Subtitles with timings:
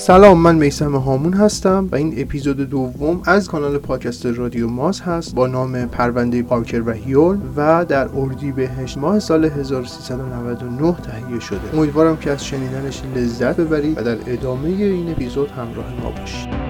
[0.00, 5.34] سلام من میسم هامون هستم و این اپیزود دوم از کانال پادکست رادیو ماس هست
[5.34, 11.78] با نام پرونده پارکر و هیول و در اردیبهشت ماه سال 1399 تهیه شده.
[11.78, 16.69] امیدوارم که از شنیدنش لذت ببرید و در ادامه این اپیزود همراه ما باشید.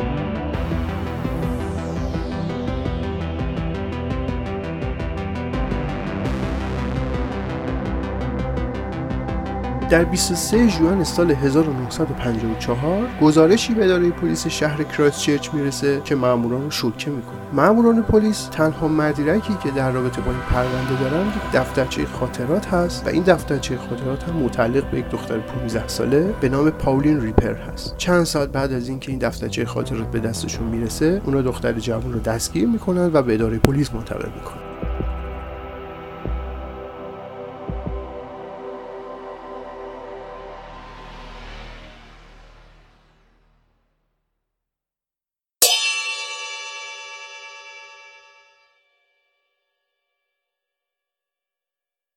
[9.90, 16.70] در 23 ژوئن سال 1954 گزارشی به اداره پلیس شهر کرایستچرچ می‌رسه که ماموران رو
[16.70, 17.40] شوکه می‌کنه.
[17.52, 23.08] ماموران پلیس تنها مدرکی که در رابطه با این پرونده دارن دفترچه خاطرات هست و
[23.08, 27.94] این دفترچه خاطرات هم متعلق به یک دختر 15 ساله به نام پاولین ریپر هست.
[27.96, 32.20] چند ساعت بعد از اینکه این دفترچه خاطرات به دستشون می‌رسه اونا دختر جوان رو
[32.20, 34.59] دستگیر می‌کنن و به اداره پلیس منتقل می‌کنن.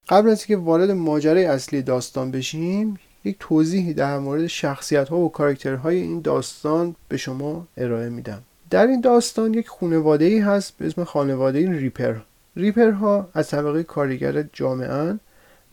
[0.10, 5.32] قبل از اینکه وارد ماجرای اصلی داستان بشیم یک توضیحی در مورد شخصیت ها و
[5.32, 8.42] کاراکترهای این داستان به شما ارائه میدم.
[8.70, 12.16] در این داستان یک خانواده ای هست به اسم خانواده ریپر.
[12.56, 15.20] ریپر ها از طبقه کارگر جامعه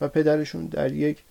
[0.01, 1.23] و پدرشون در یک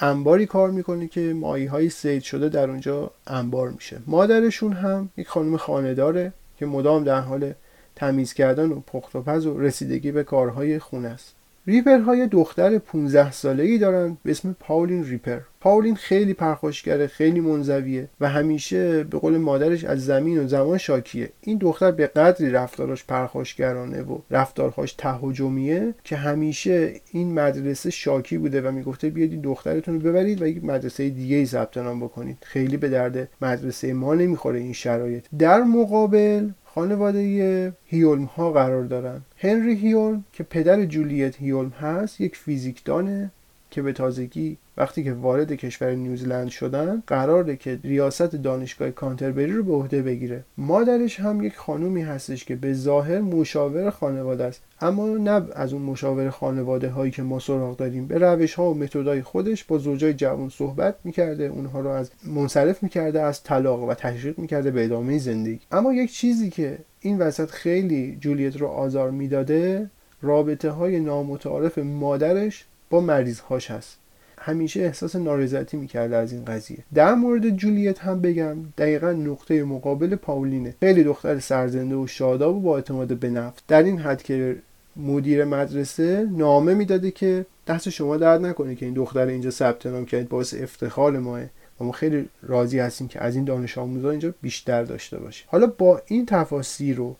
[0.00, 4.00] انباری کار می‌کنه که ماهی های سید شده در اونجا انبار میشه.
[4.06, 7.52] مادرشون هم یک خانم خانه که مدام در حال
[7.96, 11.34] تمیز کردن و پخت و پز و رسیدگی به کارهای خونه است.
[11.66, 15.38] ریپر های دختر 15 ساله ای دارن به اسم پاولین ریپر.
[15.60, 21.30] پاولین خیلی پرخاشگره خیلی منزویه و همیشه به قول مادرش از زمین و زمان شاکیه.
[21.40, 28.60] این دختر به قدری رفتاراش پرخاشگرانه و رفتارهاش تهاجمیه که همیشه این مدرسه شاکی بوده
[28.60, 32.38] و می‌گفته بیاید این دخترتون رو ببرید و یک مدرسه دیگه ای ثبت نام بکنید.
[32.42, 35.24] خیلی به درد مدرسه ما نمی‌خوره این شرایط.
[35.38, 39.20] در مقابل خانواده هیولم ها قرار دارن.
[39.38, 43.30] هنری هیولم که پدر جولیت هیولم هست یک فیزیکدانه
[43.70, 49.62] که به تازگی وقتی که وارد کشور نیوزلند شدن قراره که ریاست دانشگاه کانتربری رو
[49.62, 50.44] به عهده بگیره.
[50.58, 55.82] مادرش هم یک خانومی هستش که به ظاهر مشاور خانواده است اما نه از اون
[55.82, 58.06] مشاور خانواده هایی که ما سراغ داریم.
[58.06, 62.82] به روش ها و متدای خودش با زوجای جوان صحبت می‌کرده اونها رو از منصرف
[62.82, 65.60] می‌کرده از طلاق و تشویق می‌کرده به ادامه زندگی.
[65.72, 69.90] اما یک چیزی که این وسط خیلی جولیت رو آزار می‌داده
[70.22, 73.99] رابطه های نامتعارف مادرش با مریض هاش هست.
[74.40, 76.78] همیشه احساس نارضایتی می‌کرده از این قضیه.
[76.94, 80.74] در مورد جولیت هم بگم دقیقا نقطه مقابل پاولینه.
[80.80, 83.60] خیلی دختر سرزنده و شاداب و با اعتماد به نفس.
[83.68, 84.56] در این حد که
[84.96, 90.04] مدیر مدرسه نامه می‌داده که دست شما درد نکنه که این دختر اینجا ثبت نام
[90.04, 91.42] کرد باعث افتخار ماه.
[91.80, 95.66] و ما خیلی راضی هستیم که از این دانش آموزا اینجا بیشتر داشته باشیم حالا
[95.66, 97.16] با این تفاصیل رو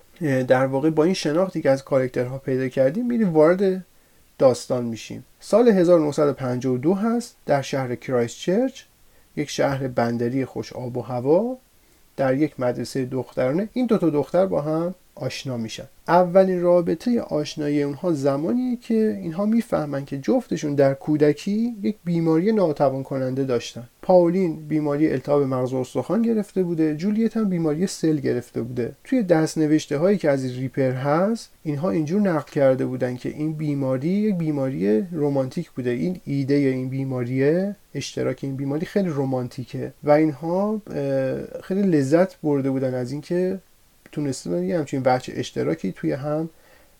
[0.48, 3.84] در واقع با این شناختی که از کارکترها پیدا کردیم میریم وارد
[4.40, 5.24] داستان میشیم.
[5.40, 8.82] سال 1952 هست در شهر کرایست چرچ
[9.36, 11.56] یک شهر بندری خوش آب و هوا
[12.16, 13.68] در یک مدرسه دخترانه.
[13.72, 15.84] این دو تا دختر با هم آشنا میشن.
[16.09, 23.03] اولین رابطه آشنایی اونها زمانیه که اینها می‌فهمن که جفتشون در کودکی یک بیماری ناتوان
[23.03, 23.88] کننده داشتن.
[24.03, 26.97] پاولین بیماری التهاب مغز استخوان گرفته بوده.
[26.97, 28.93] جولیت هم بیماری سل گرفته بوده.
[29.04, 33.53] توی دست نوشته هایی که از ریپر هست اینها اینجور نقل کرده بودن که این
[33.53, 35.91] بیماری یک بیماری رمانتیک بوده.
[35.91, 39.92] این ایده این بیماریه اشتراک این بیماری خیلی رمانتیکه.
[40.04, 40.82] و اینها
[41.62, 43.59] خیلی لذت برده بودن از اینکه
[44.12, 46.48] تونسته یه همچین بچه اشتراکی توی هم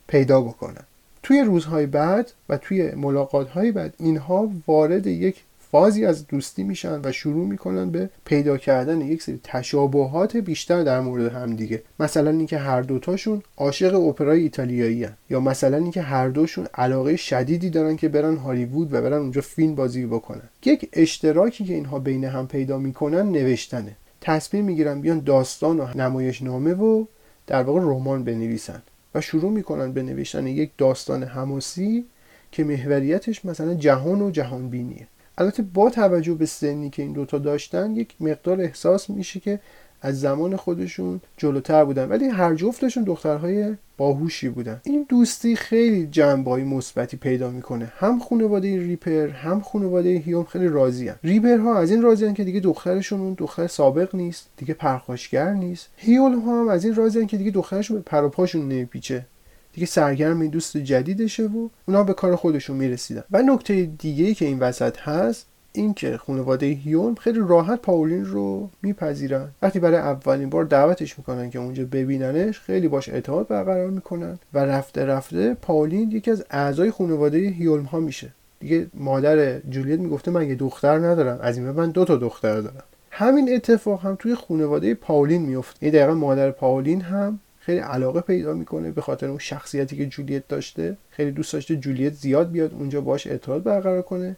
[0.07, 0.85] پیدا بکنن.
[1.23, 7.13] توی روزهای بعد و توی ملاقات بعد اینها وارد یک فازی از دوستی میشن و
[7.13, 11.83] شروع می‌کنن به پیدا کردن یک سری تشابهات بیشتر در مورد هم دیگه.
[12.01, 15.13] مثلا اینکه هر دوتاشون عاشق اپرای ایتالیایی هن.
[15.31, 19.75] یا مثلا اینکه هر دوشون علاقه شدیدی دارن که برن هالیوود و برن اونجا فیلم
[19.75, 20.49] بازی بکنن.
[20.65, 23.97] یک اشتراکی که اینها بین هم پیدا می‌کنن نوشتنه.
[24.21, 27.05] تصمیم می‌گیرن بیان داستان و نمایش نامه و
[27.47, 28.83] در واقع رمان بنویسن
[29.15, 32.05] و شروع می‌کنن به نوشتن یک داستان حماسی
[32.53, 35.07] که محوریتش مثلا جهان و جهان بینیه
[35.39, 39.61] البته با توجه به سنی که این دوتا داشتن یک مقدار احساس میشه که
[40.01, 42.09] از زمان خودشون جلوتر بودن.
[42.09, 44.81] ولی هر جفتشون دخترهای باهوشی بودن.
[44.85, 47.93] این دوستی خیلی جنبایی مثبتی پیدا می‌کنه.
[47.97, 52.61] هم خانواده ریپر هم خانواده هیوم خیلی راضیان ریپر ها از این راضیان که دیگه
[52.61, 55.89] دخترشون اون دختر سابق نیست دیگه پرخاشگر نیست.
[55.97, 59.27] هیول ها هم از این راضیان که دیگه دخترشون به پروپاشون نمیپیچه.
[59.73, 63.23] دیگه سرگرم این دوست جدیدشه و اونا به کار خودشون می‌رسیدن.
[63.31, 68.71] و نکته دیگه ای که این وسط هست اینکه خانواده هیون خیلی راحت پاولین رو
[68.83, 69.49] میپذیرن.
[69.63, 74.59] وقتی برای اولین بار دعوتش می‌کنن که اونجا ببیننش خیلی باش اعتماد برقرار می‌کنن و
[74.59, 78.31] رفته رفته پاولین یکی از اعضای خانواده هیولم ها میشه.
[78.61, 81.39] دیگه مادر جولیت می‌گفته من یه دختر ندارم.
[81.43, 82.83] از این من دو تا دختر دارم.
[83.11, 88.55] همین اتفاق هم توی خانواده پاولین میفته این دقیقا مادر پاولین هم خیلی علاقه پیدا
[88.55, 90.97] می‌کنه به خاطر اون شخصیتی که جولیت داشته.
[91.11, 94.37] خیلی دوست داشته جولیت زیاد بیاد اونجا باش ارتباط برقرار کنه.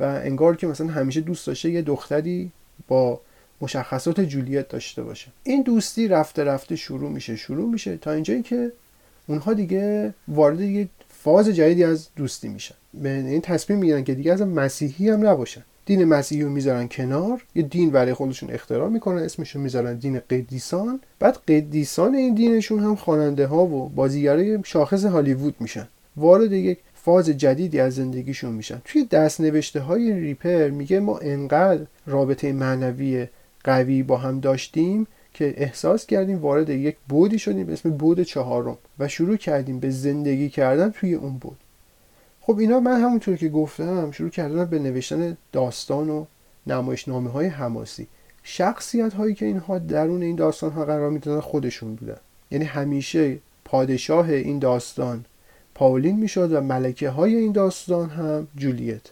[0.00, 2.50] و انگار که مثلا همیشه دوست داشته یه دختری
[2.88, 3.20] با
[3.60, 5.28] مشخصات جولیت داشته باشه.
[5.44, 8.72] این دوستی رفته رفته شروع میشه شروع میشه تا اینجایی که
[9.26, 12.74] اونها دیگه وارد یه فاز جدیدی از دوستی میشن.
[12.94, 15.62] به این تصمیم می‌گیرن که دیگه از مسیحی هم نباشن.
[15.86, 21.00] دین مسیحی رو می‌ذارن کنار یه دین برای خودشون اختراع می‌کنن اسمشون می‌ذارن دین قدیسان.
[21.18, 25.88] بعد قدیسان این دینشون هم خواننده ها و بازیگرای شاخص هالیوود میشن.
[26.16, 28.82] وارد یک فاز جدیدی از زندگیشون میشن.
[28.84, 33.26] توی دست نوشته های ریپر میگه ما انقدر رابطه معنوی
[33.64, 38.78] قوی با هم داشتیم که احساس کردیم وارد یک بودی شدیم به اسم بود چهارم
[38.98, 41.56] و شروع کردیم به زندگی کردن توی اون بود.
[42.40, 46.24] خب اینا من همونطور که گفتم شروع کردم به نوشتن داستان و
[46.66, 48.06] نمایشنامه های حماسی.
[48.42, 52.16] شخصیت هایی که اینها درون این داستان ها قرار می‌دادن خودشون بودن.
[52.50, 55.24] یعنی همیشه پادشاه این داستان
[55.74, 59.02] پاولین می‌شد و ملکه های این داستان هم جولیت.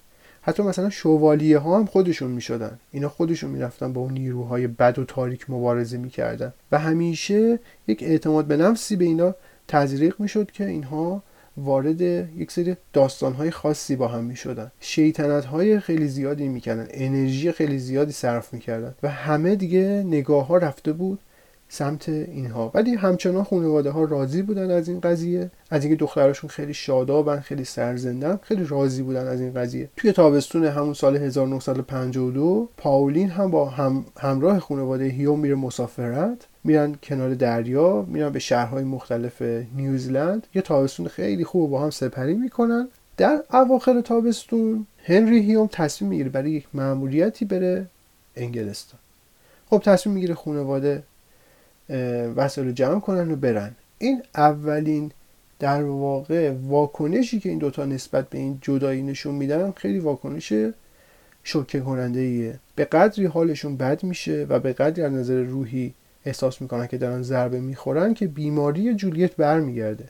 [0.42, 2.78] حتی مثلا شوالیه ها هم خودشون می‌شدن.
[2.92, 6.52] اینا خودشون می‌رفتن با اون نیروهای بد و تاریک مبارزه می‌کردن.
[6.72, 7.58] و همیشه
[7.88, 9.34] یک اعتماد به نفسی به اینا
[9.68, 11.22] تزریق می‌شد که اینها
[11.56, 16.86] وارد یک سری داستانهای خاصی با هم می شدن شیطنت های خیلی زیادی می‌کردن.
[16.90, 18.94] انرژی خیلی زیادی صرف می‌کردن.
[19.02, 21.18] و همه دیگه نگاه ها رفته بود
[21.72, 22.70] سمت اینها.
[22.74, 25.50] ولی همچنان خانواده ها راضی بودن از این قضیه.
[25.70, 29.88] از اینکه دختراشون خیلی شادابن خیلی سرزندن خیلی راضی بودن از این قضیه.
[29.96, 36.46] توی تابستون همون سال 1952 پاولین هم با هم همراه خانواده هیوم میره مسافرت.
[36.64, 39.42] میرن کنار دریا میرن به شهرهای مختلف
[39.76, 42.88] نیوزلند یه تابستون خیلی خوب با هم سپری می‌کنن.
[43.16, 47.86] در اواخر تابستون هنری هیوم تصمیم می‌گیره برای یک مأموریتی بره
[48.36, 49.00] انگلستان.
[49.70, 51.02] خب تصمیم می‌گیره خانواده
[52.36, 53.72] وسایل رو جمع کنن و برن.
[53.98, 55.12] این اولین
[55.58, 60.52] در واقع واکنشی که این دوتا نسبت به این جدایی نشون میدن خیلی واکنش
[61.44, 65.94] شوکه کننده ایه به قدری حالشون بد میشه و به قدری از نظر روحی
[66.24, 70.04] احساس می‌کنن که دارن ضربه می‌خورن که بیماری جولیت برمیگرده.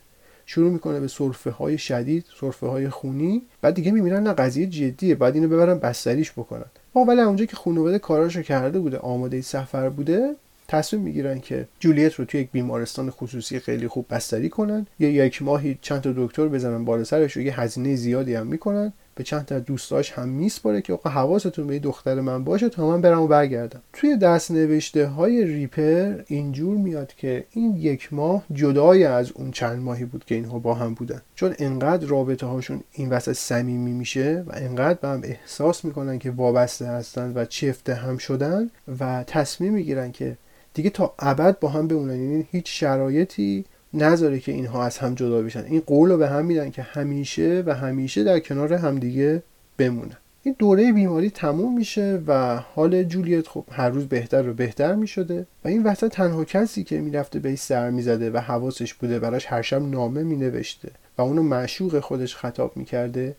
[0.45, 5.15] شروع می‌کنه به سرفه های شدید سرفه های خونی بعد دیگه می‌بینن نه قضیه جدیه
[5.15, 6.65] بعد اینو ببرن بستریش بکنن.
[6.95, 10.35] ولی اونجا که خانواده کاراشو کرده بوده آماده سفر بوده
[10.71, 15.41] تصمیم می‌گیرن که جولیت رو توی یک بیمارستان خصوصی خیلی خوب بستری کنن یا یک
[15.41, 18.93] ماهی چند تا دکتر بزنن بالا سرش و یه هزینه زیادی هم می‌کنن.
[19.15, 23.01] به چند تا دوستاش هم میسپاره که آقا حواستون به دختر من باشه تا من
[23.01, 23.81] برم و برگردم.
[23.93, 29.79] توی دست نوشته های ریپر اینجور میاد که این یک ماه جدای از اون چند
[29.79, 31.21] ماهی بود که اینها با هم بودن.
[31.35, 36.31] چون انقدر رابطه هاشون این وسط صمیمی میشه و انقدر به هم احساس می‌کنن که
[36.31, 38.69] وابسته هستن و چفته هم شدن
[38.99, 40.37] و تصمیم می‌گیرن که
[40.73, 42.21] دیگه تا ابد با هم بمونن.
[42.21, 45.63] یعنی هیچ شرایطی نذاره که اینها از هم جدا بشن.
[45.65, 49.43] این قول رو به هم میدن که همیشه و همیشه در کنار همدیگه
[49.77, 50.17] بمونن.
[50.43, 55.45] این دوره بیماری تموم میشه و حال جولیت خب هر روز بهتر و بهتر می‌شده
[55.65, 59.61] و این وسط تنها کسی که می‌رفته به سر می‌زده و حواسش بوده براش هر
[59.61, 63.35] شب نامه مینوشته و اونو معشوق خودش خطاب می‌کرده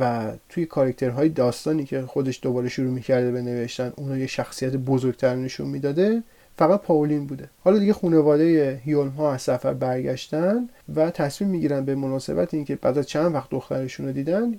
[0.00, 5.36] و توی کارکترهای داستانی که خودش دوباره شروع می‌کرده به نوشتن اونو یه شخصیت بزرگتر
[5.36, 6.22] نشون می‌داده.
[6.56, 7.48] فقط پاولین بوده.
[7.64, 12.98] حالا دیگه خانواده هیولم ها از سفر برگشتن و تصمیم می‌گیرن به مناسبت اینکه بعد
[12.98, 14.54] از چند وقت دخترشون رو دیدن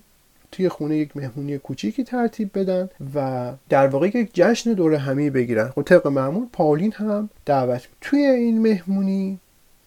[0.51, 5.69] توی خونه یک مهمونی کوچیکی ترتیب بدن و در واقع یک جشن دور همی بگیرن.
[5.69, 9.39] خب طبق معمول پاولین هم دعوت توی این مهمونی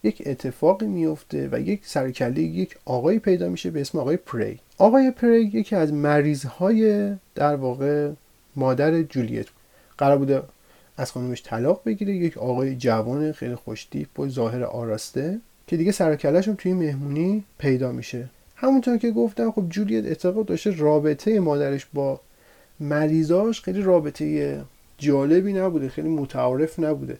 [0.03, 4.59] یک اتفاقی میفته و یک سرکله یک آقایی پیدا میشه به اسم آقای پری.
[4.77, 8.11] آقای پری یکی از مریضهای در واقع
[8.55, 9.45] مادر جولیت
[9.97, 10.41] قرار بوده
[10.97, 12.15] از خانومش طلاق بگیره.
[12.15, 18.29] یک آقای جوان خیلی خوشتیپ و ظاهر آراسته که دیگه سرکلشون توی مهمونی پیدا میشه.
[18.55, 22.19] همونطور که گفتم خب جولیت اعتقاد داشته رابطه مادرش با
[22.79, 24.59] مریضاش خیلی رابطه
[24.97, 27.17] جالبی نبوده خیلی متعارف نبوده.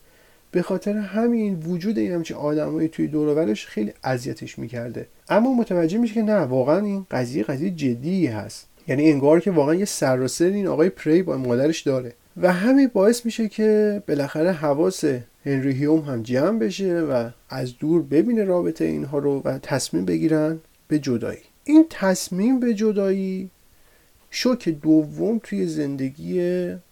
[0.52, 5.08] به خاطر همین وجود این همچین آدمایی توی دورورش خیلی اذیتش می‌کرده.
[5.30, 8.68] اما متوجه میشه که نه واقعا این قضیه قضیه جدی هست.
[8.88, 12.14] یعنی انگار که واقعا یه سر این آقای پری با مادرش داره.
[12.42, 15.04] و همین باعث میشه که بالاخره حواس
[15.46, 20.60] هنری هیوم هم جمع بشه و از دور ببینه رابطه اینها رو و تصمیم بگیرن
[20.88, 21.40] به جدایی.
[21.64, 23.50] این تصمیم به جدایی
[24.30, 26.42] شوک دوم توی زندگی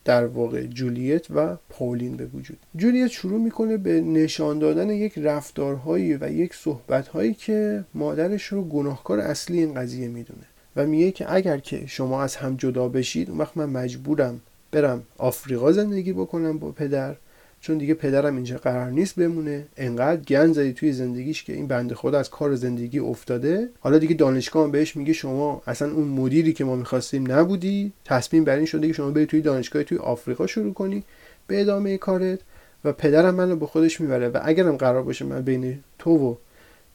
[0.06, 2.58] در واقع جولیت و پاولین به وجود.
[2.76, 9.20] جولیت شروع می‌کنه به نشان دادن یک رفتارهایی و یک صحبتهایی که مادرش رو گناهکار
[9.20, 13.40] اصلی این قضیه می‌دونه و میگه که اگر که شما از هم جدا بشید اون
[13.40, 14.42] وقت من مجبورم
[14.76, 17.16] برم آفریقا زندگی بکنم با پدر
[17.62, 19.66] چون دیگه پدرم اینجا قرار نیست بمونه.
[19.78, 23.70] انقدر گن زدی توی زندگیش که این بنده خدا از کار زندگی افتاده.
[23.80, 27.94] حالا دیگه دانشگاه هم بهش میگه شما اصلا اون مدیری که ما می‌خواستیم نبودی.
[28.06, 31.04] تصمیم بر این شده که شما بری توی دانشگاه توی آفریقا شروع کنی
[31.48, 32.40] به ادامه کارت.
[32.86, 36.36] و پدرم منو به خودش می‌بره و اگرم قرار باشه من بین تو و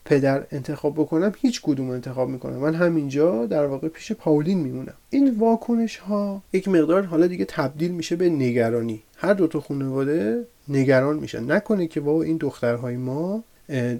[0.05, 2.55] پدر انتخاب بکنم هیچ کدوم انتخاب می‌کنم.
[2.55, 4.93] من همینجا در واقع پیش پاولین میمونم.
[5.09, 9.03] این واکنش ها یک مقدار حالا دیگه تبدیل میشه به نگرانی.
[9.17, 11.51] هر دو تا خانواده نگران میشن.
[11.51, 13.43] نکنه که با این دخترهای ما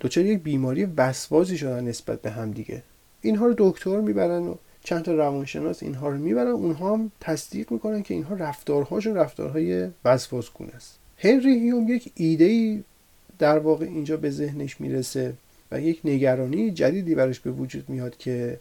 [0.02, 2.84] دچار یک بیماری وسوازی شدن نسبت به هم دیگه.
[3.22, 6.48] اینها رو دکتر می‌برن و چند تا روانشناس اینها رو می‌برن.
[6.48, 10.98] اونها هم تصدیق می‌کنن که اینها رفتارهاشون رفتارهای وسواسگونه است.
[11.18, 12.84] هنری هیوم یک ایده
[13.40, 15.34] در واقع اینجا به ذهنش می‌رسه.
[15.72, 18.60] و یک نگرانی جدیدی براش به وجود میاد که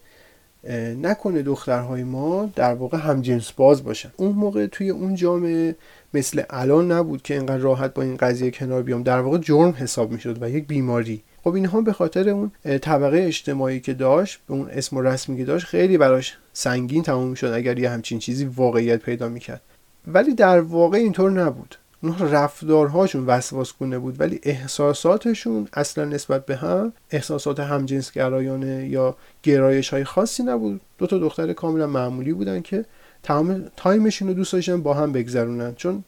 [1.02, 4.11] نکنه دخترهای ما در واقع هم جنس باز باشن.
[4.17, 5.75] اون موقع توی اون جامعه
[6.14, 9.02] مثل الان نبود که اینقدر راحت با این قضیه کنار بیام.
[9.02, 11.23] در واقع جرم حساب می‌شد و یک بیماری.
[11.45, 15.45] خب اینها به خاطر اون طبقه اجتماعی که داشت به اون اسم و رسمی که
[15.45, 19.61] داشت خیلی براش سنگین تموم شد اگر یه همچین چیزی واقعیت پیدا می‌کرد.
[20.07, 21.76] ولی در واقع اینطور نبود.
[22.02, 29.88] اونها رفتارهاشون وسواس کنه بود ولی احساساتشون اصلا نسبت به هم احساسات همجنسگرایانه یا گرایش
[29.88, 30.80] های خاصی نبود.
[30.99, 32.85] دو تا دختر کاملا معمولی بودن که
[33.23, 35.75] تمام تایمشون رو دوست داشتن با هم بگذرونن.
[35.75, 36.04] چون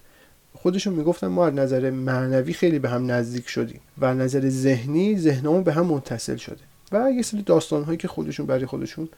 [0.54, 5.62] خودشون می‌گفتن ما از نظر معنوی خیلی به هم نزدیک شدیم و نظر ذهنی ذهنمون
[5.62, 6.60] به هم متصل شده.
[6.92, 9.08] و یه سری داستان که خودشون برای خودشون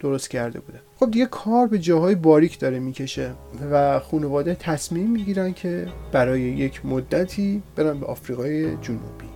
[0.00, 3.32] درست کرده بودن خب دیگه کار به جاهای باریک داره می‌کشه
[3.70, 9.33] و خانواده تصمیم می‌گیرن که برای یک مدتی برن به آفریقای جنوبی.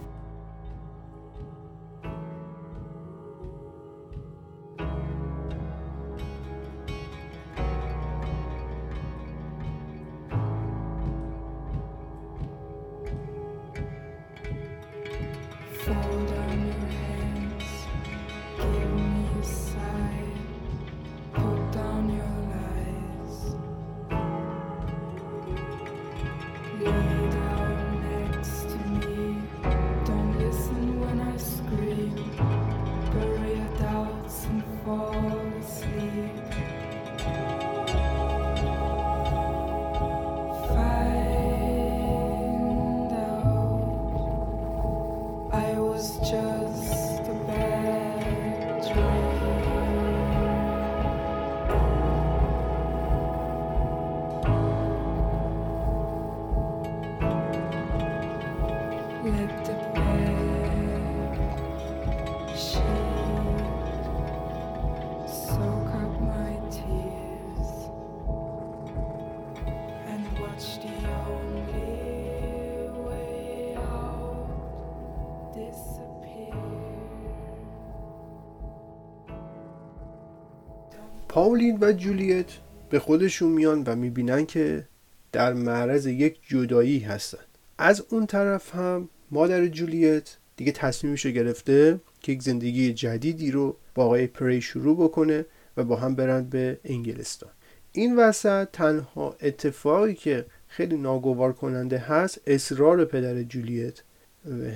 [81.48, 82.46] پاولین و جولیت
[82.90, 84.84] به خودشون میان و می‌بینن که
[85.32, 87.38] در معرض یک جدایی هستن.
[87.78, 93.76] از اون طرف هم مادر جولیت دیگه تصمیمش رو گرفته که یک زندگی جدیدی رو
[93.94, 97.50] با آقای پری شروع بکنه و با هم برن به انگلستان.
[97.92, 104.02] این وسط تنها اتفاقی که خیلی ناگوار کننده هست اصرار پدر جولیت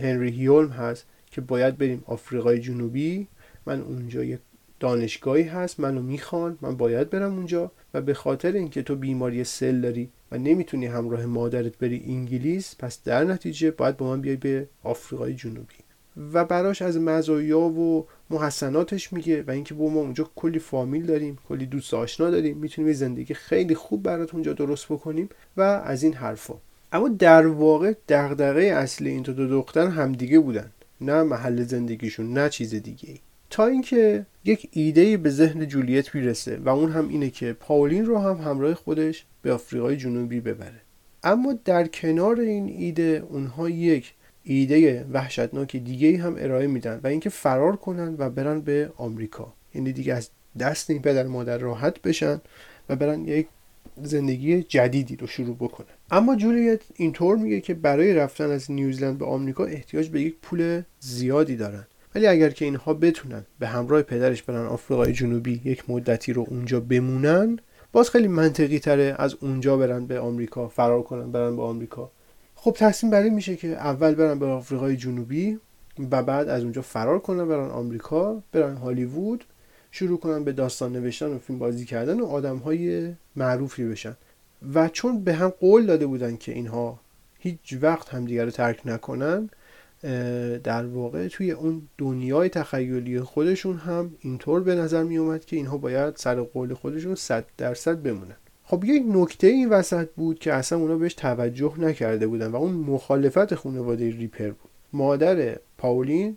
[0.02, 3.28] هنری هیولم هست که باید بریم آفریقای جنوبی.
[3.66, 4.38] من اونجا یک
[4.82, 9.80] دانشگاهی هست منو می‌خوان من باید برم اونجا و به خاطر اینکه تو بیماری سل
[9.80, 14.68] داری و نمی‌تونی همراه مادرت بری انگلیس پس در نتیجه باید با من بیای به
[14.82, 15.74] آفریقای جنوبی.
[16.32, 21.38] و براش از مزایا و محسناتش میگه و اینکه با ما اونجا کلی فامیل داریم
[21.48, 26.02] کلی دوست آشنا داریم می‌تونیم یه زندگی خیلی خوب برات اونجا درست بکنیم و از
[26.02, 26.54] این حرفا.
[26.92, 30.70] اما در واقع دغدغه اصلی این دو دختر همدیگه بودن
[31.00, 33.18] نه محل زندگیشون نه چیز دیگه ای
[33.52, 38.18] تا اینکه یک ایده به ذهن جولیت می‌رسه و اون هم اینه که پاولین رو
[38.18, 40.80] هم همراه خودش به آفریقای جنوبی ببره.
[41.22, 47.30] اما در کنار این ایده اونها یک ایده وحشتناک دیگه هم ارائه میدن و اینکه
[47.30, 49.52] فرار کنن و برن به آمریکا.
[49.74, 50.28] یعنی دیگه از
[50.58, 52.40] دست این پدر مادر راحت بشن
[52.88, 53.46] و برن یک
[54.02, 55.86] زندگی جدیدی رو شروع بکنن.
[56.10, 60.82] اما جولیت اینطور میگه که برای رفتن از نیوزلند به آمریکا احتیاج به یک پول
[61.00, 61.86] زیادی دارن.
[62.14, 66.80] ولی اگر که اینها بتونن به همراه پدرش برن آفریقای جنوبی یک مدتی رو اونجا
[66.80, 67.58] بمونن
[67.92, 72.10] باز خیلی منطقی تره از اونجا برن به آمریکا فرار کنن برن به آمریکا.
[72.54, 75.58] خب تصمیم برای میشه که اول برن به آفریقای جنوبی
[76.10, 79.44] و بعد از اونجا فرار کنن برن آمریکا برن هالیوود
[79.90, 84.16] شروع کنن به داستان نوشتن و فیلم بازی کردن و آدم های معروفی بشن.
[84.74, 87.00] و چون به هم قول داده بودن که اینها
[87.38, 89.50] هیچ وقت همدیگر رو ترک نکنن
[90.64, 95.76] در واقع توی اون دنیای تخیلی خودشون هم اینطور به نظر می اومد که اینها
[95.76, 98.36] باید سر قول خودشون صد درصد بمونن.
[98.64, 102.72] خب یک نکته این وسط بود که اصلا اونا بهش توجه نکرده بودن و اون
[102.72, 104.70] مخالفت خانواده ریپر بود.
[104.92, 106.36] مادر پاولین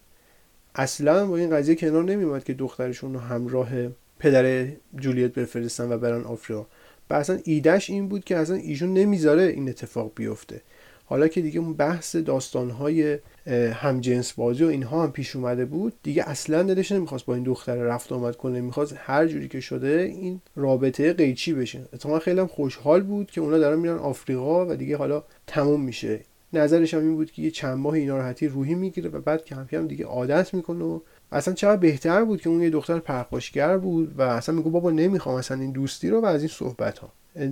[0.75, 3.69] اصلا با این قضیه کنار نمیومد که دخترشون رو همراه
[4.19, 4.67] پدر
[4.99, 6.65] جولیت بفرستن و برن آفریقا.
[7.09, 10.61] و اصلا ایدهش این بود که اصلا ایشون نمی‌ذاره این اتفاق بیفته.
[11.05, 13.17] حالا که دیگه اون بحث داستانهای
[13.73, 17.75] همجنس بازی و اینها هم پیش اومده بود دیگه اصلا دلش نمی‌خواست با این دختر
[17.75, 18.61] رفت آمد کنه.
[18.61, 21.81] می‌خواست هر جوری که شده این رابطه قیچی بشه.
[21.93, 26.19] اتفاقا خیلی هم خوشحال بود که اونا دارن میرن آفریقا و دیگه حالا تموم میشه.
[26.53, 29.65] نظرش هم این بود که یه چند ماه این راحتی روحی می‌گیره و بعد کم
[29.71, 30.99] کم دیگه عادت می‌کنه و
[31.31, 35.35] اصلا چقدر بهتر بود که اون یه دختر پرخاشگر بود و اصلا میگو بابا نمی‌خوام
[35.35, 37.11] اصلا این دوستی رو و از این صحبت ها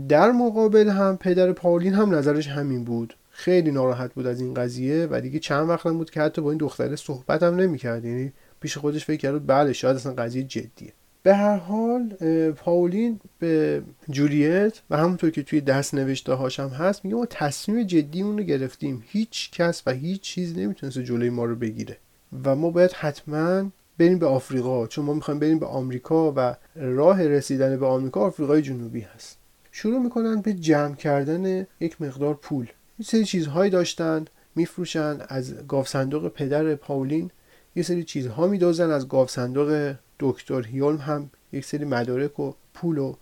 [0.10, 3.14] در مقابل هم پدر پاولین هم نظرش همین بود.
[3.36, 6.58] خیلی ناراحت بود از این قضیه و دیگه چند وقت بود که حتی با این
[6.58, 8.06] دختره صحبت هم نمی‌کرد.
[8.06, 10.94] یعنی پیش خودش فکر کرد بله شاید اصلا قضیه جدیه.
[11.24, 12.10] به هر حال
[12.52, 18.22] پاولین به جولیت و همونطور که توی دست نوشته هاشم هست میگه ما تصمیم جدی
[18.22, 19.04] اون رو گرفتیم.
[19.08, 21.98] هیچ کس و هیچ چیز نمی‌تونست جلوی ما رو بگیره.
[22.46, 27.28] و ما باید حتما بریم به آفریقا چون ما می‌خوایم بریم به آمریکا و راه
[27.28, 29.38] رسیدن به آمریکا آفریقای جنوبی هست.
[29.72, 32.68] شروع می‌کنن به جمع کردن یک مقدار پول.
[33.04, 37.32] یه سری چیزهایی داشتن میفروشن از گاف صندوق پدر پاولین
[37.76, 42.98] یه سری چیزها میدازن از گاف صندوق دکتر هیولم هم یک سری مدارک و پول
[42.98, 43.16] و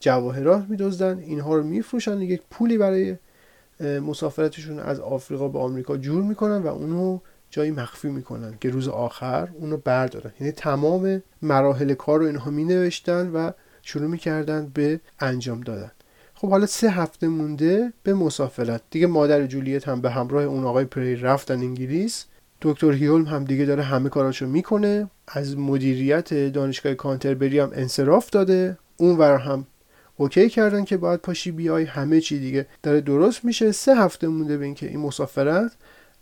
[0.00, 1.18] جواهرات میدزدن.
[1.18, 3.16] اینها رو میفروشن یک پولی برای
[3.80, 7.18] مسافرتشون از آفریقا به آمریکا جور می‌کنن و اونو
[7.50, 10.32] جایی مخفی می‌کنن که روز آخر اونو بردارن.
[10.40, 13.50] یعنی تمام مراحل کار رو اینها می نوشتن و
[13.82, 15.90] شروع می‌کردن به انجام دادن.
[16.40, 18.82] خب حالا سه هفته مونده به مسافرت.
[18.90, 22.24] دیگه مادر جولیت هم به همراه اون آقای پری رفتن انگلیس.
[22.62, 25.10] دکتر هیولم هم دیگه داره همه کاراشو می‌کنه.
[25.28, 28.78] از مدیریت دانشگاه کانتربری هم انصراف داده.
[28.96, 29.66] اون ور هم
[30.16, 33.72] اوکی کردن که باید پاشی بیای همه چی دیگه داره درست میشه.
[33.72, 35.72] سه هفته مونده به اینکه این مسافرت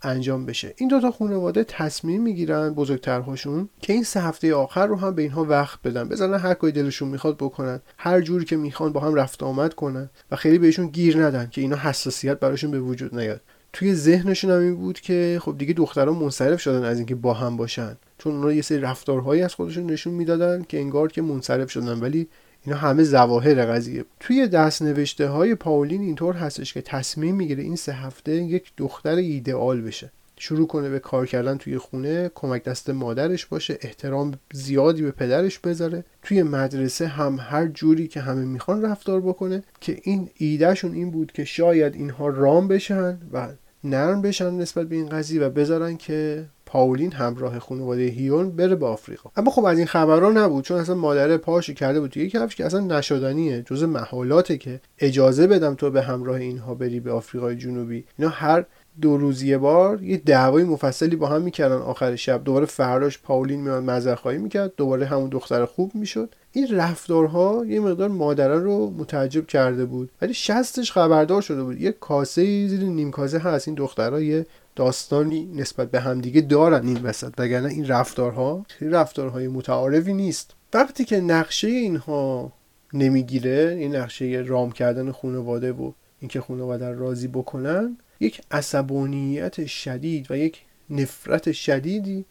[0.02, 0.74] انجام بشه.
[0.76, 5.44] این دوتا خانواده تصمیم می‌گیرن بزرگترهاشون که این سه هفته آخر رو هم به اینها
[5.44, 6.08] وقت بدن.
[6.08, 7.80] بزنن هر کاری دلشون می‌خواد بکنن.
[7.98, 11.60] هر جوری که می‌خوان با هم رفت آمد کنن و خیلی بهشون گیر ندن که
[11.60, 13.40] اینا حساسیت براشون به وجود نیاد.
[13.72, 17.56] توی ذهنشون هم این بود که خب دیگه دختران منصرف شدن از اینکه با هم
[17.56, 17.96] باشن.
[18.18, 22.00] چون اونا یه سری رفتارهایی از خودشون نشون می‌دادن که انگار که منصرف شدن.
[22.00, 22.28] ولی
[22.68, 24.04] اینا همه ظواهر قضیه.
[24.20, 29.14] توی دست نوشته های پاولین اینطور هستش که تصمیم می‌گیره این سه هفته یک دختر
[29.14, 30.10] ایدئال بشه.
[30.36, 35.58] شروع کنه به کار کردن توی خونه کمک دست مادرش باشه احترام زیادی به پدرش
[35.58, 36.04] بذاره.
[36.22, 41.32] توی مدرسه هم هر جوری که همه می‌خوان رفتار بکنه که این ایدهشون این بود
[41.32, 43.48] که شاید اینها رام بشن و
[43.84, 48.86] نرم بشن نسبت به این قضیه و بذارن که پاولین همراه خانواده هیون بره به
[48.86, 49.30] آفریقا.
[49.36, 52.66] اما خب از این خبرها نبود چون اصلا مادر پاشی کرده بود توی کفش که
[52.66, 58.04] اصلا نشدنیه جز محالاته که اجازه بدم تو به همراه اینها بری به آفریقای جنوبی.
[58.18, 58.64] اینا هر
[59.00, 62.44] دو روز یه بار یه دعوای مفصلی با هم می‌کردن آخر شب.
[62.44, 64.72] دوباره فرداش پاولین میاد معذرخواهی می‌کرد.
[64.76, 66.34] دوباره همون دختر خوب می‌شد.
[66.52, 70.10] این رفتارها یه مقدار مادران رو متعجب کرده بود.
[70.22, 71.80] ولی شستش خبردار شده بود.
[71.80, 73.68] یه کاسه زیر نیم کاسه هست.
[73.68, 77.32] این دخترها یه داستانی نسبت به همدیگه دارن این وسط.
[77.38, 80.54] وگرنه این رفتارها رفتارهای متعارفی نیست.
[80.74, 82.52] وقتی که نقشه اینها
[82.92, 90.36] نمی‌گیره این نقشه رام کردن خانواده و اینکه خانواده راضی بکنن یک عصبانیت شدید و
[90.36, 92.24] یک نفرت شدیدی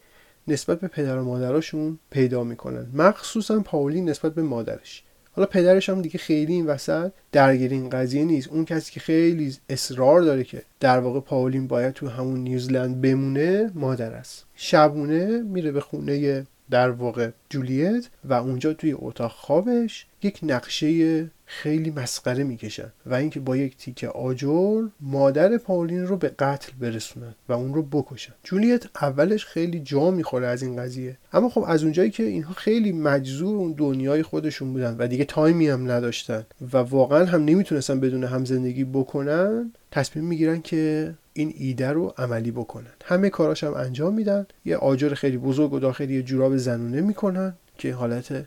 [0.47, 2.87] نسبت به پدر و مادراشون پیدا می‌کنن.
[2.93, 5.03] مخصوصا پاولین نسبت به مادرش.
[5.31, 8.47] حالا پدرش هم دیگه خیلی این وسط درگیر این قضیه نیست.
[8.47, 13.71] اون کسی که خیلی اصرار داره که در واقع پاولین باید تو همون نیوزلند بمونه
[13.75, 14.45] مادر است.
[14.55, 21.91] شبونه میره به خونه در واقع جولیت و اونجا توی اتاق خوابش یک نقشه خیلی
[21.91, 27.53] مسخره می‌کشن و اینکه با یک تیکه آجر مادر پاولین رو به قتل برسونن و
[27.53, 28.33] اون رو بکشن.
[28.43, 31.17] جولیت اولش خیلی جا می‌خوره از این قضیه.
[31.33, 35.67] اما خب از اونجایی که اینها خیلی مجذور اون دنیای خودشون بودن و دیگه تایمی
[35.67, 41.91] هم نداشتن و واقعا هم نمی‌تونستن بدون هم زندگی بکنن تصمیم می‌گیرن که این ایده
[41.91, 42.91] رو عملی بکنن.
[43.05, 44.45] همه کاراش هم انجام میدن.
[44.65, 48.45] یه آجر خیلی بزرگ و داخل یه جوراب زنونه می‌کنن که حالت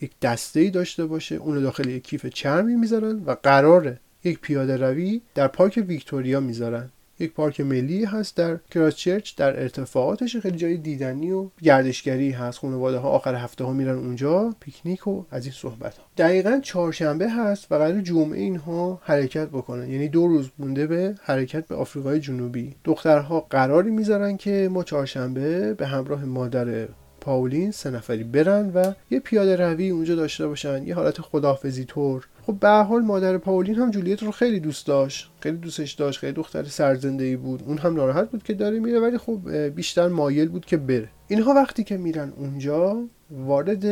[0.00, 4.76] یک دسته ای داشته باشه اونو داخل یک کیف چرمی می‌ذارن و قراره یک پیاده
[4.76, 6.90] روی در پارک ویکتوریا می‌ذارن.
[7.20, 12.58] یک پارک ملی هست در کراسچرچ در ارتفاعاتش خیلی جای دیدنی و گردشگری هست.
[12.58, 17.30] خانواده ها آخر هفته ها میرن اونجا پیکنیک و از این صحبت ها دقیقا چهارشنبه
[17.30, 19.90] هست و قرار جمعه اینها حرکت بکنن.
[19.90, 22.74] یعنی دو روز مونده به حرکت به آفریقای جنوبی.
[22.84, 26.88] دخترها قراری می‌ذارن که ما چهارشنبه به همراه مادر
[27.20, 32.26] پاولین سه نفری برن و یه پیاده روی اونجا داشته باشن یه حالت خداحافظی طور.
[32.46, 36.32] خب به حال مادر پاولین هم جولیت رو خیلی دوست داشت خیلی دوستش داشت خیلی
[36.32, 37.62] دختر سرزنده ای بود.
[37.66, 41.08] اون هم ناراحت بود که داره میره ولی خب بیشتر مایل بود که بره.
[41.28, 43.84] اینها وقتی که میرن اونجا وارد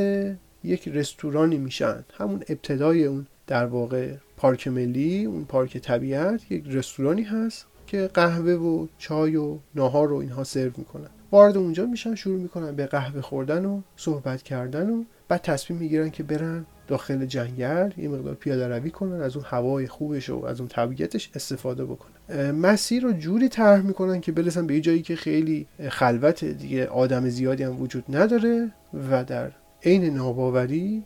[0.65, 2.05] یک رستورانی میشن.
[2.19, 8.53] همون ابتدای اون در واقع پارک ملی اون پارک طبیعت یک رستورانی هست که قهوه
[8.53, 11.11] و چای و ناهار رو اینها سرو می‌کنن.
[11.33, 16.11] وارد اونجا میشن شروع می‌کنن به قهوه خوردن و صحبت کردن و بعد تصمیم می‌گیرن
[16.11, 20.61] که برن داخل جنگل یه مقدار پیاده روی کنن از اون هوای خوبش و از
[20.61, 22.51] اون طبیعتش استفاده بکنن.
[22.51, 27.29] مسیر رو جوری طرح می‌کنن که برسن به یه جایی که خیلی خلوت دیگه آدم
[27.29, 28.73] زیادی هم وجود نداره
[29.11, 29.53] و در
[29.85, 31.05] عین ناباوری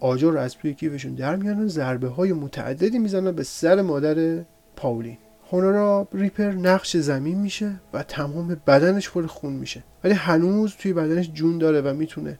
[0.00, 4.44] آجر رو از توی کیفشون در میانن ضربه های متعددی می‌زنن به سر مادر
[4.76, 5.18] پاولین.
[5.50, 9.82] هونورا ریپر نقش زمین میشه و تمام بدنش پر خون میشه.
[10.04, 12.38] ولی هنوز توی بدنش جون داره و می‌تونه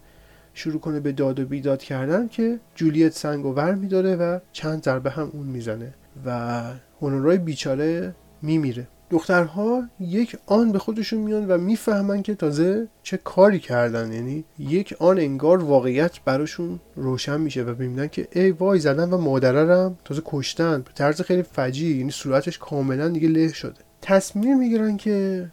[0.54, 4.84] شروع کنه به داد و بیداد کردن که جولیت سنگ و ور میداره و چند
[4.84, 5.94] ضربه هم اون می‌زنه
[6.26, 6.62] و
[7.00, 8.88] هونورای بیچاره میمیره.
[9.10, 14.12] دخترها یک آن به خودشون میان و می‌فهمن که تازه چه کاری کردن.
[14.12, 19.18] یعنی یک آن انگار واقعیت براشون روشن میشه و می‌بینن که ای وای زدن و
[19.18, 20.82] مادررم تازه کشتن.
[20.82, 23.80] به طرز خیلی فجی یعنی صورتش کاملا دیگه له شده.
[24.02, 25.50] تصمیم می‌گیرن که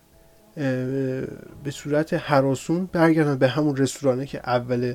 [1.63, 4.93] به صورت حراسون برگردن به همون رستورانه که اول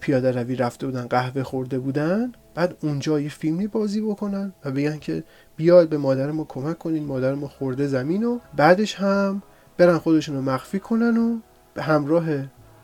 [0.00, 2.32] پیاده روی رفته بودن قهوه خورده بودن.
[2.54, 5.24] بعد اونجا یه فیلمی بازی بکنن و بگن که
[5.56, 9.42] بیاد به مادر ما کمک کنین مادر ما خورده زمین و بعدش هم
[9.78, 11.38] برن خودشون رو مخفی کنن و
[11.74, 12.24] به همراه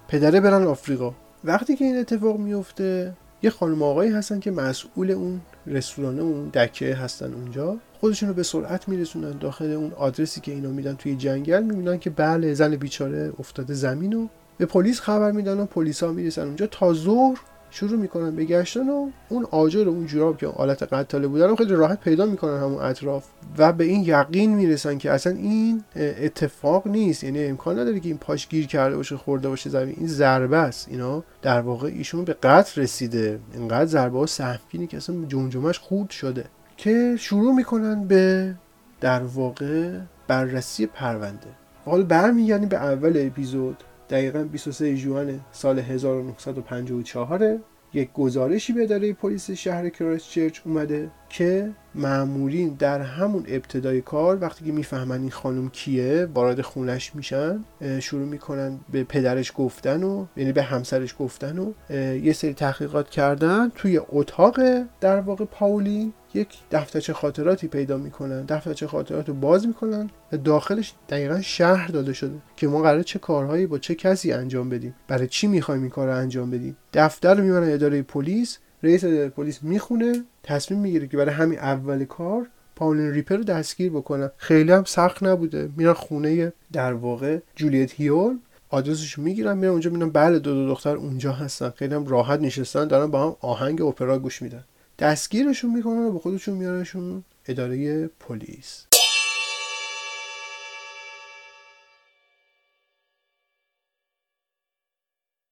[0.08, 1.12] پدره برن آفریقا.
[1.44, 6.94] وقتی که این اتفاق میفته یه خانم آقایی هستن که مسئول اون رستوران اون دکه
[6.94, 7.76] هستن اونجا.
[8.00, 11.62] خودشون رو به سرعت میرسونن داخل اون آدرسی که اینا میدن توی جنگل.
[11.62, 14.26] می‌بینن که بله زن بیچاره افتاده زمین و
[14.58, 17.40] به پلیس خبر میدن و پلیسا می‌رسن اونجا تا ظهر
[17.72, 21.56] شروع می‌کنن به گشتن و اون آجر و اون جوراب که آلت قتاله بودن رو
[21.56, 26.88] خیلی راحت پیدا می‌کنن همون اطراف و به این یقین می‌رسن که اصلا این اتفاق
[26.88, 27.24] نیست.
[27.24, 29.94] یعنی امکان نداره که این پاش گیر کرده باشه خورده باشه زمین.
[29.98, 30.88] این ضربه است.
[30.88, 33.38] اینا در واقع ایشون به قتل رسیده.
[33.54, 36.44] اینقدر ضربه ها سهمگینی که اصلا جمجمش خورد شده
[36.76, 38.54] که شروع می‌کنن به
[39.00, 41.48] در واقع بررسی پرونده.
[41.84, 43.76] حالا برمیگردیم به اول اپیزود.
[44.12, 47.58] دقیقا 23 جوان سال 1954
[47.94, 54.64] یک گزارشی به اداره پلیس شهر کرایستچرچ اومده که معمولین در همون ابتدای کار وقتی
[54.64, 57.64] که می‌فهمن این خانم کیه وارد خونش میشن
[58.00, 61.72] شروع می‌کنن به پدرش گفتن و یعنی به همسرش گفتن و
[62.16, 64.60] یه سری تحقیقات کردن توی اتاق
[65.00, 66.12] در واقع پاولین.
[66.34, 72.12] یک دفترچه خاطراتی پیدا می‌کنن دفترچه خاطرات رو باز می‌کنن و داخلش دقیقا شهر داده
[72.12, 74.94] شده که ما قرار چه کارهایی با چه کسی انجام بدیم.
[75.08, 79.62] برای چی می‌خوایم این کار رو انجام بدیم؟ دفتر رو می‌برن اداره پلیس رئیس پلیس
[79.62, 84.30] می‌خونه تصمیم می‌گیره که برای همین اول کار پاولین ریپر رو دستگیر بکنن.
[84.36, 85.68] خیلی هم سخت نبوده.
[85.76, 90.96] میرن خونه در واقع جولیت هیول آدرسش می‌گیرن میرن اونجا می‌بینن بله دو دو دختر
[90.96, 91.70] اونجا هستن.
[91.70, 94.64] خیلی هم راحت نشستن دارن با هم آهنگ اپرا گوش میدن.
[95.02, 98.86] دستگیرشون می‌کنن و به خودشون میارنشون اداره پلیس.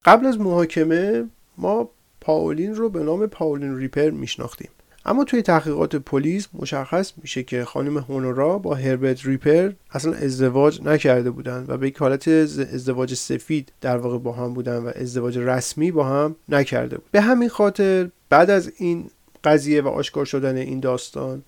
[0.05, 4.71] قبل از محاکمه ما پاولین رو به نام پاولین ریپر میشناختیم.
[5.05, 11.31] اما توی تحقیقات پلیس مشخص میشه که خانم هونورا با هربرت ریپر اصلا ازدواج نکرده
[11.31, 15.91] بودن و به یک حالت ازدواج سفید در واقع با هم بودن و ازدواج رسمی
[15.91, 17.11] با هم نکرده بود.
[17.11, 19.11] به همین خاطر بعد از این
[19.45, 21.43] قضیه و آشکار شدن این داستان.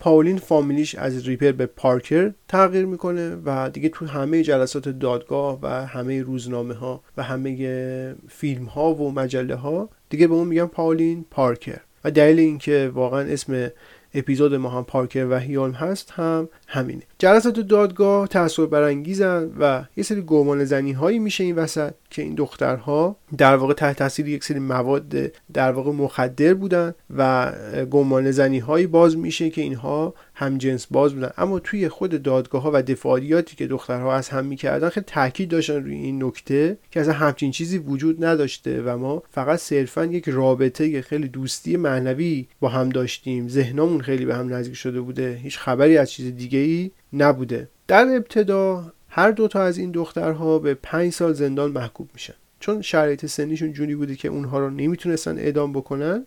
[0.00, 5.66] پاولین فامیلیش از ریپر به پارکر تغییر می‌کنه و دیگه تو همه جلسات دادگاه و
[5.86, 11.24] همه روزنامه ها و همه فیلم ها و مجله ها دیگه به اون میگن پاولین
[11.30, 11.80] پارکر.
[12.04, 13.70] و دلیل اینکه واقعا اسم
[14.14, 17.02] اپیزود ما هم پارکر و هیولم هست هم همینه.
[17.20, 22.34] جلسات دادگاه تأثیر برانگیزن و یه سری گمان زنی هایی میشه این وسط که این
[22.34, 25.14] دخترها در واقع تحت تاثیر یک سری مواد
[25.52, 27.52] در واقع مخدر بودن و
[27.90, 31.30] گمان زنی هایی باز میشه که اینها هم جنس باز بودن.
[31.38, 35.84] اما توی خود دادگاه ها و دفاعیاتی که دخترها از هم می‌کردن خیلی تاکید داشتن
[35.84, 41.02] روی این نکته که اصلا همچین چیزی وجود نداشته و ما فقط صرفا یک رابطه
[41.02, 43.48] خیلی دوستی معنوی با هم داشتیم.
[43.48, 45.40] ذهنمون خیلی به هم نزدیک شده بوده.
[45.42, 47.68] هیچ خبری از چیز دیگه ای نبوده.
[47.86, 52.34] در ابتدا هر دوتا از این دخترها به پنج سال زندان محکوم میشن.
[52.60, 56.24] چون شرایط سنیشون جوری بوده که اونها رو نمی‌تونستن اعدام بکنن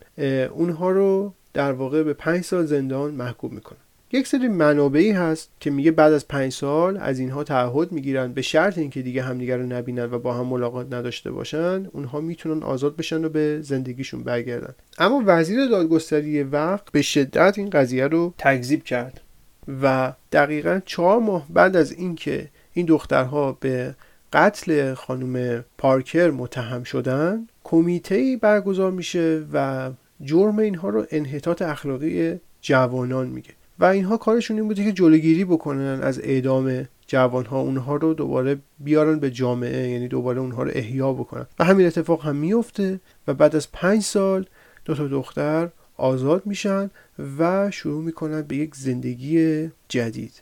[0.52, 3.78] اونها رو در واقع به پنج سال زندان محکوم می‌کنن.
[4.14, 8.42] یک سری منابعی هست که میگه بعد از پنج سال از اینها تعهد می‌گیرن به
[8.42, 12.96] شرط اینکه دیگه همدیگر رو نبینن و با هم ملاقات نداشته باشن اونها می‌تونن آزاد
[12.96, 14.74] بشن و به زندگیشون برگردن.
[14.98, 19.22] اما وزیر دادگستری وقت به شدت این قضیه رو تکذیب کرد.
[19.82, 23.96] و دقیقا چهار ماه بعد از اینکه این دخترها به
[24.34, 29.90] قتل خانم پارکر متهم شدن کمیته برگزار میشه و
[30.24, 33.50] جرم اینها رو انحطاط اخلاقی جوانان میگه.
[33.80, 37.60] و اینها کارشون این بوده که جلوگیری بکنن از اعدام جوانها.
[37.60, 41.46] اونها رو دوباره بیارن به جامعه یعنی دوباره اونها رو احیا بکنن.
[41.60, 44.46] و همین اتفاق هم میفته و بعد از پنج سال
[44.86, 45.70] دو تا دختر
[46.02, 46.90] آزاد میشن
[47.40, 50.42] و شروع می‌کنن به یک زندگی جدید.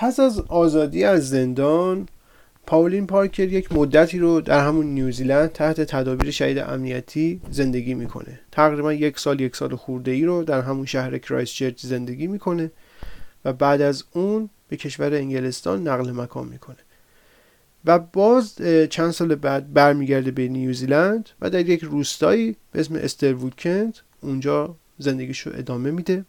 [0.00, 2.08] پس از آزادی از زندان
[2.66, 8.40] پاولین پارکر یک مدتی رو در همون نیوزیلند تحت تدابیر شدید امنیتی زندگی می‌کنه.
[8.52, 12.70] تقریبا یک سال یک سال خورده ای رو در همون شهر کرایست زندگی می‌کنه
[13.44, 16.76] و بعد از اون به کشور انگلستان نقل مکان می‌کنه.
[17.84, 18.54] و باز
[18.90, 24.76] چند سال بعد برمیگرده به نیوزیلند و در یک روستایی به اسم استروود کنت اونجا
[24.98, 26.24] زندگیشو ادامه میده.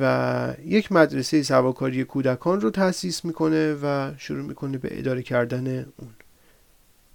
[0.00, 6.10] و یک مدرسه سواکاری کودکان رو تأسیس می‌کنه و شروع می‌کنه به اداره کردن اون.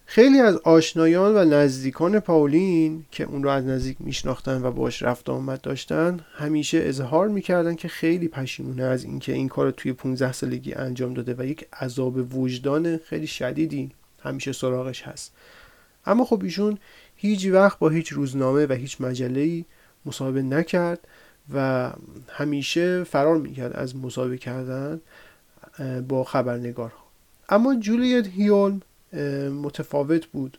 [0.05, 5.29] خیلی از آشنایان و نزدیکان پاولین که اون رو از نزدیک میشناختن و باش رفت
[5.29, 10.31] آمد داشتن همیشه اظهار می‌کردن که خیلی پشیمونه از اینکه این کار رو توی 15
[10.31, 13.91] سالگی انجام داده و یک عذاب وجدان خیلی شدیدی
[14.23, 15.33] همیشه سراغش هست.
[16.05, 16.77] اما خب ایشون
[17.15, 19.65] هیچ وقت با هیچ روزنامه و هیچ مجله
[20.05, 21.07] مصاحبه نکرد.
[21.53, 21.89] و
[22.29, 25.01] همیشه فرار می‌کرد از مصاحبه کردن
[26.07, 27.03] با خبرنگارها.
[27.49, 28.81] اما جولیت هیولم
[29.63, 30.57] متفاوت بود.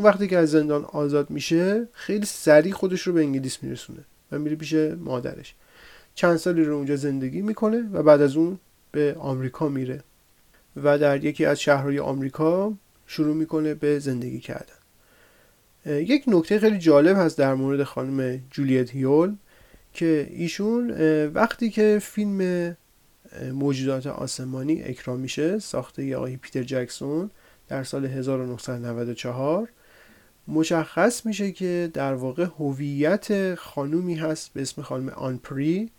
[0.00, 4.00] وقتی که از زندان آزاد میشه خیلی سریع خودش رو به انگلیس میرسونه
[4.32, 5.54] و میره پیش مادرش.
[6.14, 8.58] چند سالی رو اونجا زندگی می‌کنه و بعد از اون
[8.92, 10.00] به آمریکا میره
[10.76, 12.72] و در یکی از شهرهای آمریکا
[13.06, 14.74] شروع می‌کنه به زندگی کردن.
[15.86, 19.34] یک نکته خیلی جالب هست در مورد خانم جولیت هیول
[19.92, 20.90] که ایشون
[21.26, 22.76] وقتی که فیلم
[23.52, 27.30] موجودات آسمانی اکرام میشه ساخته آقای پیتر جکسون
[27.68, 29.68] در سال 1994
[30.48, 35.90] مشخص میشه که در واقع هویت خانومی هست به اسم خانم آنپری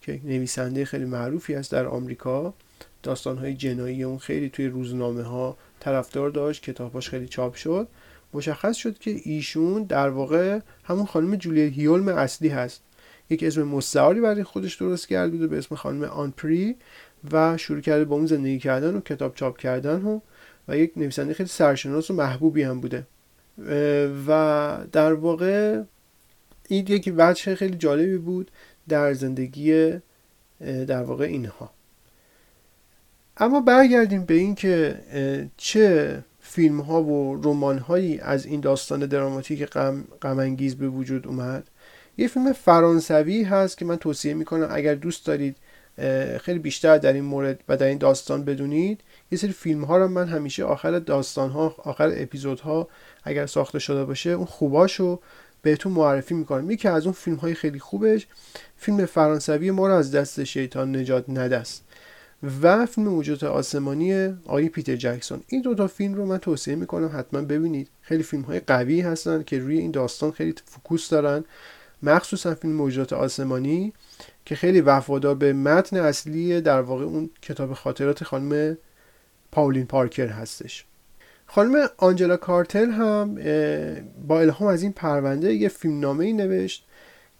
[0.00, 2.54] که نویسنده خیلی معروفی است در آمریکا.
[3.02, 7.88] داستانهای جنایی اون خیلی توی روزنامه ها طرفدار داشت کتاباش خیلی چاپ شد.
[8.34, 12.82] مشخص شد که ایشون در واقع همون خانم جولیت هیولم اصلی هست.
[13.32, 16.76] یک اسم مستعاری برای خودش درست کرده به اسم خانم آنپری
[17.32, 20.20] و شروع کرده با اون زندگی کردن و کتاب چاپ کردن و,
[20.68, 23.06] و یک نویسنده خیلی سرشناس و محبوبی هم بوده.
[24.28, 25.82] و در واقع
[26.68, 28.50] این یک وجه خیلی جالبی بود
[28.88, 29.92] در زندگی
[30.86, 31.70] در واقع اینها.
[33.36, 34.98] اما برگردیم به این که
[35.56, 41.70] چه فیلم ها و رمان هایی از این داستان دراماتیک غم انگیز به وجود اومد.
[42.16, 45.56] یه فیلم فرانسوی هست که من توصیه می‌کنم اگر دوست دارید
[46.40, 50.08] خیلی بیشتر در این مورد و در این داستان بدونید یه سری فیلم ها رو
[50.08, 52.88] من همیشه آخر داستان ها آخر اپیزود ها
[53.24, 55.20] اگر ساخته شده باشه اون خوباشو
[55.62, 56.70] بهتون معرفی می‌کنم.
[56.70, 58.26] یکی از اون فیلم های خیلی خوبش
[58.76, 61.84] فیلم فرانسوی ما رو از دست شیطان نجات ندست
[62.62, 65.42] و فیلم موجودات آسمانی آقای پیتر جکسون.
[65.46, 67.88] این دوتا فیلم رو من توصیه می‌کنم حتما ببینید.
[68.00, 71.44] خیلی فیلم های قوی هستن که روی این داستان خیلی فکوس دارن.
[72.02, 73.92] مخصوصا فیلم موجودات آسمانی
[74.44, 78.76] که خیلی وفادار به متن اصلی در واقع اون کتاب خاطرات خانم
[79.52, 80.84] پاولین پارکر هستش.
[81.46, 83.34] خانم آنجلا کارتل هم
[84.28, 86.84] با الهام از این پرونده یه فیلمنامه ای نوشت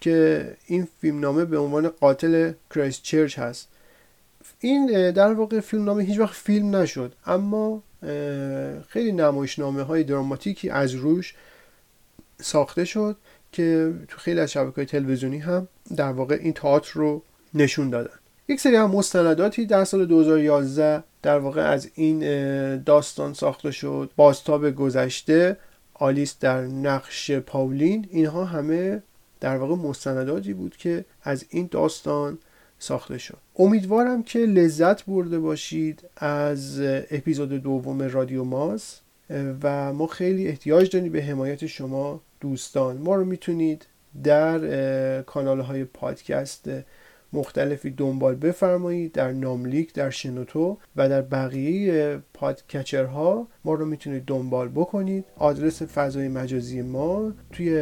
[0.01, 3.69] که این فیلمنامه به عنوان قاتل کرایست چرچ هست.
[4.61, 7.83] این در واقع فیلمنامه هیچ وقت فیلم نشد اما
[8.89, 11.35] خیلی نمایشنامه های دراماتیکی از روش
[12.43, 13.17] ساخته شد.
[13.53, 17.23] که تو خیلی از شبکه های تلویزیونی هم در واقع این تئاتر رو
[17.55, 18.15] نشون دادن.
[18.49, 22.19] یک سری هم مستنداتی در سال 2011 در واقع از این
[22.83, 24.11] داستان ساخته شد.
[24.17, 25.57] بازتاب گذشته
[25.95, 29.03] آلیس در نقش پاولین اینها همه
[29.41, 32.39] در واقع مستنداتی بود که از این داستان
[32.79, 33.39] ساخته شد.
[33.59, 39.01] امیدوارم که لذت برده باشید از اپیزود دوم رادیو ماس
[39.63, 43.87] و ما خیلی احتیاج داریم به حمایت شما دوستان ما رو می‌تونید
[44.25, 46.71] در کانال های پادکست
[47.33, 54.69] مختلفی دنبال بفرمایید در ناملیک در شنوتو و در بقیه پادکچرها ما رو می‌تونید دنبال
[54.69, 55.25] بکنید.
[55.37, 57.75] آدرس فضای مجازی ما توی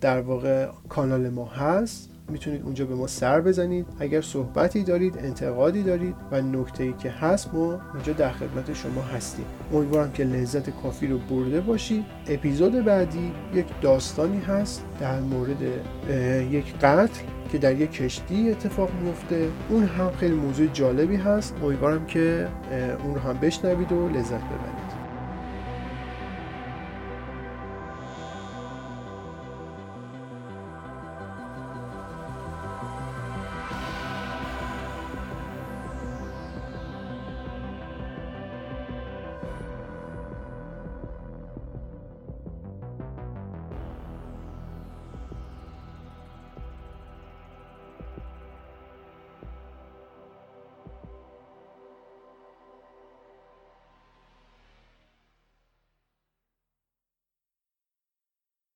[0.00, 2.08] در واقع کانال ما هست.
[2.32, 3.86] می‌تونید اونجا به ما سر بزنید.
[3.98, 9.02] اگر صحبتی دارید انتقادی دارید و نکته ای که هست ما اونجا در خدمت شما
[9.02, 9.44] هستیم.
[9.72, 12.04] امیدوارم که لذت کافی رو برده باشید.
[12.28, 15.62] اپیزود بعدی یک داستانی هست در مورد
[16.50, 21.54] یک قتل که در یک کشتی اتفاق میفته اون هم خیلی موضوع جالبی هست.
[21.62, 22.48] امیدوارم که
[23.04, 24.81] اون رو هم بشنوید و لذت ببرید.